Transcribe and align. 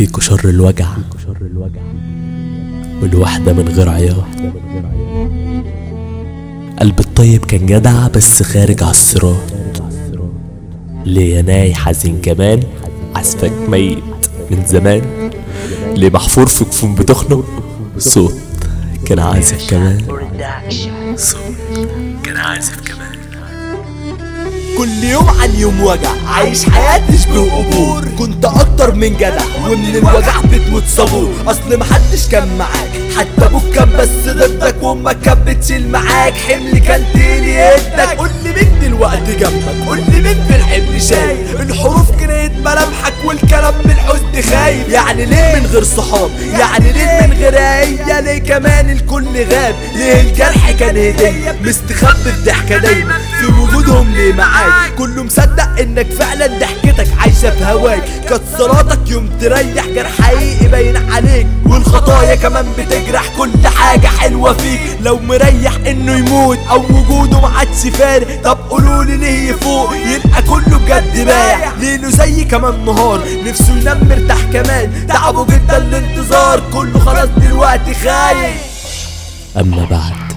يكفيكوا 0.00 0.22
شر 0.22 0.48
الوجع. 0.48 0.88
والوحدة 3.02 3.52
من 3.52 3.68
غير 3.68 3.88
عياط. 3.88 4.24
قلب 6.80 7.00
الطيب 7.00 7.44
كان 7.44 7.66
جدع 7.66 8.08
بس 8.08 8.42
خارج 8.42 8.82
على 8.82 8.90
الصراط. 8.90 9.82
ليه 11.04 11.40
ناي 11.40 11.74
حزين 11.74 12.20
كمان؟ 12.20 12.62
عزفك 13.16 13.52
ميت 13.68 13.98
من 14.50 14.64
زمان. 14.66 15.30
ليه 15.96 16.10
محفور 16.10 16.46
في 16.46 16.64
كفون 16.64 16.94
بتخنق؟ 16.94 17.44
صوت 17.98 18.34
كان 19.06 19.18
عازف 19.18 19.70
كمان. 19.70 19.98
صوت 21.16 21.40
كان 22.24 22.36
عازف 22.36 22.80
كمان. 22.80 23.07
كل 24.78 25.04
يوم 25.04 25.28
عن 25.28 25.54
يوم 25.54 25.82
وجع. 25.82 26.10
عايش 26.26 26.64
حياتي 26.70 27.18
شبه 27.18 27.50
قبور 27.56 28.04
كنت 28.18 28.44
أكتر 28.44 28.94
من 28.94 29.16
جدع 29.16 29.44
ومن 29.64 29.96
الوجع 29.96 30.40
بتموت 30.52 30.82
صبور. 30.96 31.34
أصل 31.46 31.78
محدش 31.78 32.28
كان 32.28 32.56
معاك 32.58 32.90
حتى 33.16 33.46
أبوك 33.46 33.62
كان 33.74 33.88
بس 33.98 34.08
ضدك 34.26 34.82
وامك 34.82 35.20
كانت 35.20 35.48
بتشيل 35.48 35.90
معاك. 35.90 36.34
حمل 36.48 36.78
كان 36.78 37.04
تقيل 37.14 37.48
يدك. 37.48 38.18
قول 38.18 38.30
لي 38.44 38.52
مين 38.52 38.78
دلوقتي 38.82 39.32
جنبك؟ 39.32 39.86
قول 39.86 39.98
لي 39.98 40.20
مين 40.20 40.44
في 40.48 40.56
الحمل 40.56 41.02
شايل 41.02 41.60
الحروف 41.60 42.10
كرهت 42.10 42.52
ملامحك 42.56 43.14
والكلام 43.24 43.74
بالحزن 43.84 44.50
خايف. 44.50 44.88
يعني 44.88 45.24
ليه 45.24 45.54
من 45.54 45.66
غير 45.66 45.84
صحاب؟ 45.84 46.30
يعني 46.58 46.92
ليه 46.92 47.26
من 47.26 47.36
غير 47.38 47.58
هي 47.58 48.22
ليه 48.22 48.38
كمان 48.38 48.90
الكل 48.90 49.44
غاب؟ 49.52 49.74
ليه 49.94 50.20
الجرح 50.20 50.70
كان 50.70 50.96
هدية؟ 50.96 51.56
مستخبي 51.64 52.30
الضحكة 52.30 52.76
دايما. 52.78 53.18
في 53.40 53.46
وجودهم 53.46 54.07
معاك. 54.38 54.94
كله 54.98 55.22
مصدق 55.22 55.80
إنك 55.80 56.06
فعلا 56.12 56.46
ضحكتك 56.46 57.08
عايشة 57.18 57.50
في 57.50 57.64
هواك 57.64 58.02
صلاتك 58.58 59.10
يوم 59.10 59.30
تريح 59.40 59.86
جرح 59.86 60.22
حقيقي 60.22 60.68
باين 60.68 60.96
عليك. 61.12 61.46
والخطايا 61.66 62.34
كمان 62.34 62.66
بتجرح 62.78 63.28
كل 63.38 63.68
حاجة 63.76 64.06
حلوة 64.06 64.52
فيك. 64.52 64.80
لو 65.02 65.18
مريح 65.18 65.72
إنه 65.86 66.16
يموت 66.16 66.58
أو 66.70 66.82
وجوده 66.82 67.40
ما 67.40 67.48
عادش 67.48 67.96
فارق. 67.98 68.42
طب 68.42 68.58
قولولي 68.70 69.16
ليه 69.16 69.50
يفوق؟ 69.50 69.96
يبقى 69.96 70.42
كله 70.42 70.78
بجد 70.78 71.26
بايع. 71.26 71.72
ليله 71.80 72.10
زي 72.10 72.44
كمان 72.44 72.84
نهار. 72.84 73.20
نفسه 73.46 73.76
ينام 73.76 74.08
مرتاح 74.08 74.42
كمان. 74.52 75.06
تعبه 75.08 75.46
جدا 75.46 75.76
الانتظار. 75.76 76.62
كله 76.72 76.98
خلاص 76.98 77.28
دلوقتي 77.36 77.94
خايف. 77.94 78.56
أما 79.56 79.86
بعد. 79.90 80.27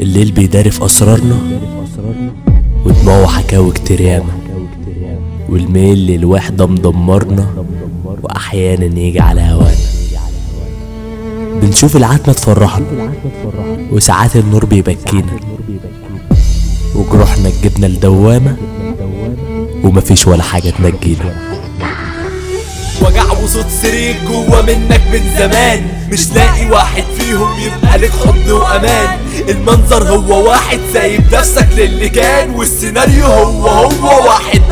الليل 0.00 0.32
بيداري 0.32 0.70
في 0.70 0.84
أسرارنا 0.84 1.38
ودموعه 2.84 3.26
حكاوي 3.26 3.72
كتير 3.72 4.00
ياما. 4.00 4.32
والميل 5.48 5.98
للوحدة 6.06 6.66
مدمرنا 6.66 7.46
وأحيانا 8.22 8.98
يجي 9.00 9.20
على 9.20 9.40
هوانا. 9.40 9.76
بنشوف 11.62 11.96
العتمة 11.96 12.34
تفرحنا 12.34 13.12
وساعات 13.92 14.36
النور 14.36 14.64
بيبكينا 14.64 15.38
وجروحنا 16.94 17.50
تجيبنا 17.50 17.86
لدوامة 17.86 18.56
ومفيش 19.84 20.26
ولا 20.26 20.42
حاجة 20.42 20.70
تنجينا. 20.70 21.53
وصوت 23.44 23.66
سرير 23.82 24.16
جوا 24.28 24.62
منك 24.62 25.00
من 25.12 25.34
زمان. 25.38 25.86
مش 26.10 26.32
لاقي 26.32 26.70
واحد 26.70 27.04
فيهم 27.18 27.60
يبقى 27.60 27.98
لك 27.98 28.10
حضن 28.10 28.52
وأمان. 28.52 29.18
المنظر 29.48 30.02
هو 30.08 30.48
واحد 30.48 30.80
سايب 30.92 31.20
نفسك 31.34 31.68
للي 31.76 32.08
كان 32.08 32.50
والسيناريو 32.50 33.26
هو 33.26 33.68
هو 33.68 34.26
واحد. 34.26 34.62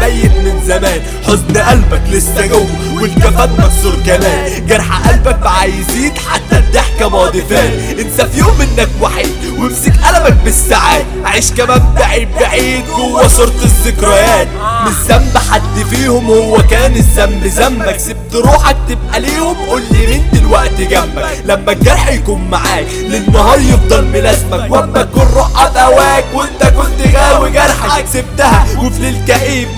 حزن 1.33 1.57
قلبك 1.57 2.03
لسه 2.11 2.47
جوه 2.47 2.67
والكفات 3.01 3.51
مكسور 3.59 3.95
كمان. 4.07 4.67
جرح 4.67 5.09
قلبك 5.09 5.39
بقى 5.39 5.71
يزيد 5.71 6.13
حتى 6.19 6.59
الضحكة 6.59 7.09
ماضي 7.09 7.43
فان 7.43 7.99
انسى 7.99 8.27
في 8.29 8.39
يوم 8.39 8.61
انك 8.61 8.89
وحيد 9.01 9.33
وامسك 9.59 9.93
قلمك 9.97 10.33
بالساعات. 10.45 11.05
عيش 11.25 11.51
كمان 11.53 11.95
بعيد 11.99 12.29
بعيد 12.41 12.85
جوا 12.87 13.29
صورة 13.29 13.53
الذكريات. 13.65 14.49
مش 14.87 14.95
ذنب 15.09 15.39
حد 15.51 15.87
فيهم 15.91 16.27
هو 16.27 16.59
كان 16.71 16.97
الذنب. 16.97 17.47
ذنبك 17.47 17.99
سبت 17.99 18.35
روحك 18.35 18.77
تبقى 18.89 19.21
ليهم. 19.21 19.57
قول 19.69 19.83
لي 19.91 20.07
مين 20.07 20.25
دلوقتي 20.33 20.85
جنبك؟ 20.85 21.43
لما 21.45 21.73
الجرح 21.73 22.09
يكون 22.09 22.49
معاك 22.51 22.87
للنهار 22.93 23.59
يفضل 23.59 24.05
ملازمك. 24.05 24.71
وأما 24.71 25.03
تكون 25.03 25.29
روحك 25.35 25.77
هواك 25.77 26.25
وأنت 26.35 26.65
كنت 26.65 27.17
غاوي 27.17 27.51
جرحك. 27.51 28.05
سبتها 28.13 28.67
وفي 28.79 29.01
ليل 29.01 29.17
كئيب 29.27 29.69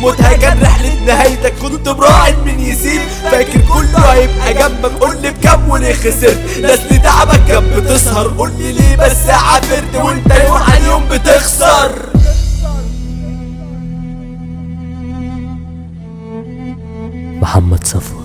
كان 0.40 0.62
رحلة 0.62 0.94
نهايتك. 1.06 1.43
كنت 1.48 1.88
براعد 1.88 2.34
من 2.46 2.60
يسيب 2.60 3.00
فاكر 3.30 3.60
كله 3.60 3.98
هيبقى 4.12 4.54
جنبك 4.54 4.90
قول 5.00 5.22
لي 5.22 5.30
بكام 5.30 5.68
وليه 5.70 5.94
خسرت. 5.94 6.58
ناس 6.62 6.78
اللي 6.78 6.98
تعبك 6.98 7.40
كان 7.48 7.64
بتسهر. 7.76 8.28
قول 8.38 8.50
لي 8.58 8.72
ليه 8.72 8.96
بس 8.96 9.28
عافرت 9.28 9.94
وانت 9.94 10.30
يوم 10.46 10.56
عن 10.56 10.84
يوم 10.84 11.04
بتخسر. 11.10 11.92
محمد 17.42 17.86
صفوة 17.86 18.23